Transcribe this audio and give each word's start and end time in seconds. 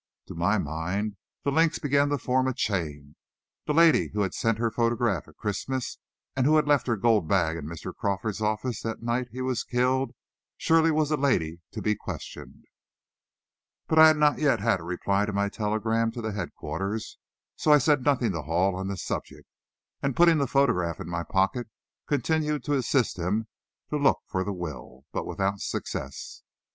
To 0.29 0.33
my 0.33 0.57
mind 0.57 1.15
the 1.43 1.51
links 1.51 1.77
began 1.77 2.09
to 2.09 2.17
form 2.17 2.47
a 2.47 2.55
chain; 2.55 3.15
the 3.67 3.73
lady 3.75 4.09
who 4.15 4.21
had 4.23 4.33
sent 4.33 4.57
her 4.57 4.71
photograph 4.71 5.27
at 5.27 5.37
Christmas, 5.37 5.99
and 6.35 6.47
who 6.47 6.55
had 6.55 6.67
left 6.67 6.87
her 6.87 6.97
gold 6.97 7.27
bag 7.27 7.55
in 7.55 7.67
Mr. 7.67 7.93
Crawford's 7.95 8.41
office 8.41 8.81
the 8.81 8.97
night 8.99 9.27
he 9.31 9.41
was 9.43 9.63
killed, 9.63 10.15
surely 10.57 10.89
was 10.89 11.11
a 11.11 11.17
lady 11.17 11.61
to 11.73 11.83
be 11.83 11.93
questioned. 11.95 12.65
But 13.85 13.99
I 13.99 14.07
had 14.07 14.17
not 14.17 14.39
yet 14.39 14.59
had 14.59 14.79
a 14.79 14.83
reply 14.83 15.27
to 15.27 15.33
my 15.33 15.49
telegram 15.49 16.09
to 16.13 16.31
headquarters, 16.31 17.19
so 17.55 17.71
I 17.71 17.77
said 17.77 18.03
nothing 18.03 18.31
to 18.31 18.41
Hall 18.41 18.75
on 18.75 18.87
this 18.87 19.03
subject, 19.03 19.47
and 20.01 20.15
putting 20.15 20.39
the 20.39 20.47
photograph 20.47 20.99
in 20.99 21.07
my 21.09 21.21
pocket 21.21 21.69
continued 22.07 22.63
to 22.63 22.73
assist 22.73 23.19
him 23.19 23.47
to 23.91 23.97
look 23.97 24.21
for 24.25 24.43
the 24.43 24.51
will, 24.51 25.03
but 25.11 25.27
without 25.27 25.59
success. 25.59 26.41